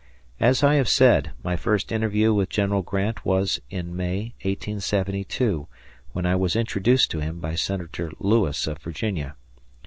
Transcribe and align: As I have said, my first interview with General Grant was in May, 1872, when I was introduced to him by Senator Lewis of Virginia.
As 0.39 0.63
I 0.63 0.77
have 0.77 0.89
said, 0.89 1.29
my 1.43 1.55
first 1.55 1.91
interview 1.91 2.33
with 2.33 2.49
General 2.49 2.81
Grant 2.81 3.23
was 3.23 3.59
in 3.69 3.95
May, 3.95 4.33
1872, 4.41 5.67
when 6.11 6.25
I 6.25 6.35
was 6.35 6.55
introduced 6.55 7.11
to 7.11 7.19
him 7.19 7.39
by 7.39 7.53
Senator 7.53 8.11
Lewis 8.19 8.65
of 8.65 8.79
Virginia. 8.79 9.35